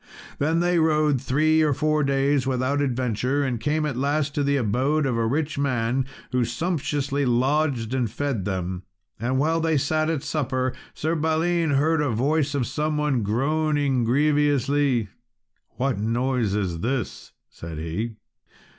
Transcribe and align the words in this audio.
Then 0.39 0.61
they 0.61 0.79
rode 0.79 1.21
three 1.21 1.61
or 1.61 1.73
four 1.75 2.03
days 2.03 2.47
without 2.47 2.81
adventure 2.81 3.43
and 3.43 3.59
came 3.61 3.85
at 3.85 3.95
last 3.95 4.33
to 4.33 4.41
the 4.43 4.57
abode 4.57 5.05
of 5.05 5.15
a 5.15 5.27
rich 5.27 5.59
man, 5.59 6.07
who 6.31 6.43
sumptuously 6.43 7.23
lodged 7.23 7.93
and 7.93 8.09
fed 8.09 8.43
them. 8.43 8.81
And 9.19 9.37
while 9.37 9.59
they 9.61 9.77
sat 9.77 10.09
at 10.09 10.23
supper 10.23 10.73
Sir 10.95 11.13
Balin 11.13 11.75
heard 11.75 12.01
a 12.01 12.09
voice 12.09 12.55
of 12.55 12.65
some 12.65 12.97
one 12.97 13.21
groaning 13.21 14.03
grievously. 14.03 15.09
"What 15.77 15.99
noise 15.99 16.55
is 16.55 16.79
this?" 16.79 17.33
said 17.47 17.77
he. 17.77 18.15